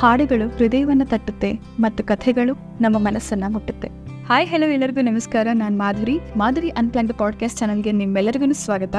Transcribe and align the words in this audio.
ಹಾಡುಗಳು 0.00 0.56
ಹೃದಯವನ್ನು 0.56 1.06
ತಟ್ಟುತ್ತೆ 1.06 1.60
ಮತ್ತು 1.80 2.04
ಕಥೆಗಳು 2.04 2.54
ನಮ್ಮ 2.80 2.98
ಮನಸ್ಸನ್ನ 2.98 3.44
ಮುಟ್ಟುತ್ತೆ. 3.48 3.88
ಹಾಯ್, 4.26 4.48
ಹೆಲೋ 4.48 4.66
ಎಲ್ಲರಿಗೂ 4.66 5.00
ನಮಸ್ಕಾರ. 5.00 5.48
ನಾನು 5.54 5.78
ಮಾಧುರಿ. 5.78 6.18
ಮಾಧುರಿ 6.36 6.68
ಅನ್ಪ್ಲಾನ್ಡ್ 6.68 7.12
ಪಾಡ್ಕಾಸ್ಟ್ 7.12 7.58
ಚಾನಲ್ಗೆ 7.58 7.92
ನಿಮ್ಮೆಲ್ಲರಿಗೂ 7.92 8.52
ಸ್ವಾಗತ. 8.52 8.96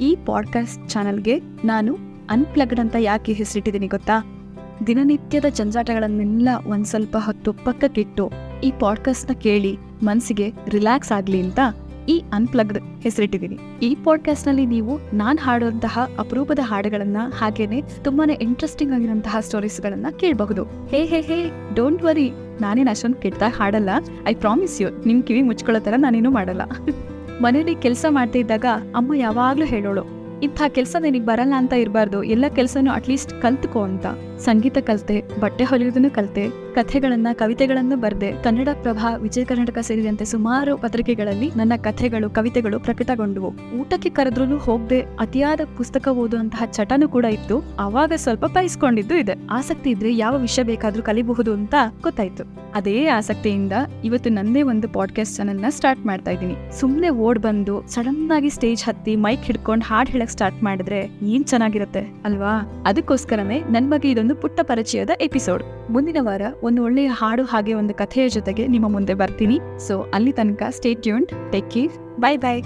ಈ 0.00 0.16
ಪಾಡ್ಕಾಸ್ಟ್ 0.26 0.88
ಚಾನಲ್ಗೆ 0.88 1.40
ನಾನು 1.64 1.96
ಅನ್ಪ್ಲಗ್ಡ್ 2.30 2.80
ಅಂತ 2.80 2.96
ಯಾಕೆ 2.98 3.32
ಹೆಸರಿಟ್ಟಿದ್ದೀನಿ 3.32 3.86
ಗೊತ್ತಾ? 3.86 4.44
ದಿನನಿತ್ಯದ 4.86 5.44
ಜಂಜಾಟಗಳನ್ನೆಲ್ಲ 5.44 6.48
ಒಂದ್ 6.66 6.86
ಸ್ವಲ್ಪ 6.86 7.16
ಹೊತ್ತು 7.18 7.52
ಪಕ್ಕಕ್ಕಿಟ್ಟು 7.52 8.32
ಈ 8.64 8.72
ಪಾಡ್ಕಾಸ್ಟ್ನ 8.80 9.34
ಕೇಳಿ 9.34 9.78
ಮನಸ್ಸಿಗೆ 10.02 10.52
ರಿಲ್ಯಾಕ್ಸ್ 10.68 11.12
ಆಗಲಿ 11.12 11.42
ಅಂತ 11.42 11.58
ಈ 12.08 12.22
ಅನ್ಪ್ಲಗ್ಡ್ 12.32 12.78
ಹೆಸರಿಟ್ಟಿದ್ದೀನಿ. 13.02 13.56
ಈ 13.82 13.90
ಪಾಡ್ಕಾಸ್ಟ್ನಲ್ಲಿ 14.04 14.66
ನೀವು 14.66 14.92
ನಾನು 15.16 15.38
ಹಾಡುವಂತಹ 15.38 16.04
ಅಪರೂಪದ 16.18 16.58
ಹಾಡುಗಳನ್ನ 16.62 17.16
ಹಾಗೇನೆ 17.38 17.78
ತುಂಬಾನೇ 18.04 18.34
ಇಂಟ್ರೆಸ್ಟಿಂಗ್ 18.42 18.94
ಆಗಿರುವಂತಹ 18.94 19.40
ಸ್ಟೋರೀಸ್ಗಳನ್ನು 19.40 20.10
ಕೇಳಬಹುದು. 20.18 20.64
ಹೇ 20.64 21.00
ಹೇ 21.04 21.20
ಹೇ 21.20 21.38
ಡೋಂಟ್ 21.74 22.02
ವರಿ 22.02 22.28
ನಾನೇನು 22.60 22.90
ಅಷ್ಟೊಂದು 22.90 23.16
ಕೆಟ್ಟ 23.16 23.42
ಹಾಡಲ್ಲ. 23.56 23.90
ಐ 24.28 24.34
ಪ್ರಾಮಿಸ್ 24.34 24.76
ಯು 24.82 24.88
ನಿಮ್ 25.06 25.22
ಕಿವಿ 25.22 25.42
ಮುಚ್ಕೊಳ್ಳೋ 25.42 25.80
ಥರ 25.80 25.94
ನಾನೇನು 25.96 26.30
ಮಾಡಲ್ಲ. 26.30 26.62
ಮನೇಲಿ 27.42 27.74
ಕೆಲಸ 27.76 28.04
ಮಾಡ್ತಾ 28.10 28.38
ಇದ್ದಾಗ 28.38 28.64
ಅಮ್ಮ 28.94 29.14
ಯಾವಾಗ್ಲೂ 29.14 29.66
ಹೇಳೋಳು, 29.66 30.04
ಇಂಥ 30.42 30.62
ಕೆಲಸ 30.68 30.96
ನಿನಗೆ 31.00 31.24
ಬರಲ್ಲ 31.24 31.54
ಅಂತ 31.56 31.72
ಇರಬಾರ್ದು. 31.72 32.22
ಎಲ್ಲ 32.22 32.44
ಕೆಲಸನೂ 32.54 32.90
ಅಟ್ಲೀಸ್ಟ್ 32.90 33.34
ಕಲ್ತ್ಕೋ 33.42 33.82
ಅಂತ. 33.82 34.06
ಸಂಗೀತ 34.38 34.78
ಕಲಿತೆ, 34.78 35.16
ಬಟ್ಟೆ 35.40 35.64
ಹೊಲಿಯೋದನ್ನು 35.64 36.10
ಕಲಿತೆ, 36.10 36.44
ಕಥೆಗಳನ್ನ, 36.74 37.28
ಕವಿತೆಗಳನ್ನು 37.32 37.96
ಬರ್ದೆ, 37.96 38.32
ಕನ್ನಡ 38.44 38.68
ಪ್ರಭಾ 38.82 39.16
ವಿಜಯ 39.16 39.44
ಕರ್ನಾಟಕ 39.44 39.78
ಸೇರಿದಂತೆ 39.78 40.24
ಸುಮಾರು 40.24 40.76
ಪತ್ರಿಕೆಗಳಲ್ಲಿ 40.76 41.48
ನನ್ನ 41.56 41.72
ಕಥೆಗಳು, 41.76 42.30
ಕವಿತೆಗಳು 42.30 42.80
ಪ್ರಕಟಗೊಂಡವು. 42.80 43.50
ಊಟಕ್ಕೆ 43.80 44.10
ಕರೆದ್ರೂ 44.10 44.58
ಹೋಗದೆ 44.58 45.00
ಅತಿಯಾದ 45.00 45.60
ಪುಸ್ತಕ 45.76 46.08
ಓದುವಂತಹ 46.08 46.62
ಚಟನೂ 46.66 47.08
ಕೂಡ 47.08 47.24
ಇತ್ತು. 47.24 47.58
ಅವಾಗ 47.78 48.12
ಸ್ವಲ್ಪ 48.16 48.44
ಬಯಸ್ಕೊಂಡಿದ್ದು 48.46 49.16
ಇದೆ. 49.16 49.34
ಆಸಕ್ತಿ 49.50 49.90
ಇದ್ರೆ 49.90 50.16
ಯಾವ 50.16 50.38
ವಿಷಯ 50.38 50.62
ಬೇಕಾದ್ರೂ 50.62 51.02
ಕಲಿಬಹುದು 51.02 51.52
ಅಂತ 51.52 51.74
ಗೊತ್ತಾಯ್ತು. 52.02 52.44
ಅದೇ 52.74 53.06
ಆಸಕ್ತಿಯಿಂದ 53.08 53.72
ಇವತ್ತು 54.04 54.30
ನಂದೇ 54.30 54.62
ಒಂದು 54.62 54.88
ಪಾಡ್ಕಾಸ್ಟ್ 54.88 55.36
ಚಾನಲ್ನ 55.36 55.64
ಸ್ಟಾರ್ಟ್ 55.68 56.06
ಮಾಡ್ತಾ 56.06 56.30
ಇದ್ದೀನಿ. 56.30 56.56
ಸುಮ್ನೆ 56.80 57.08
ಓಡ್ 57.08 57.38
ಬಂದು 57.38 57.74
ಸಡನ್ 57.86 58.30
ಆಗಿ 58.30 58.50
ಸ್ಟೇಜ್ 58.50 58.84
ಹತ್ತಿ 58.84 59.16
ಮೈಕ್ 59.16 59.42
ಹಿಡ್ಕೊಂಡು 59.42 59.84
ಹಾಡ್ 59.84 60.10
ಹೇಳಕ್ 60.10 60.30
ಸ್ಟಾರ್ಟ್ 60.30 60.62
ಮಾಡಿದ್ರೆ 60.62 61.00
ಏನ್ 61.22 61.44
ಚೆನ್ನಾಗಿರುತ್ತೆ, 61.44 62.02
ಅಲ್ವಾ? 62.24 62.54
ಅದಕ್ಕೋಸ್ಕರನೇ 62.86 63.60
ನನ್ 63.70 63.90
ಬಗ್ಗೆ 63.90 64.10
ಇದೊಂದು 64.10 64.27
ಪುಟ್ಟ 64.34 64.60
ಪರಿಚಯದ 64.62 65.10
ಎಪಿಸೋಡ್. 65.20 65.62
ಮುಂದಿನ 65.90 66.16
ವಾರ 66.20 66.42
ಒಂದು 66.62 66.82
ಒಳ್ಳೆಯ 66.82 67.06
ಹಾಡು 67.06 67.44
ಹಾಗೆ 67.44 67.74
ಒಂದು 67.74 67.94
ಕಥೆಯ 67.94 68.28
ಜೊತೆಗೆ 68.28 68.66
ನಿಮ್ಮ 68.66 68.88
ಮುಂದೆ 68.88 69.14
ಬರ್ತೀನಿ. 69.14 69.58
ಸೊ 69.78 70.00
ಅಲ್ಲಿ 70.14 70.32
ತನಕ 70.32 70.62
state 70.70 71.02
take 71.52 71.70
care 71.70 72.20
bye 72.20 72.36
bye 72.36 72.62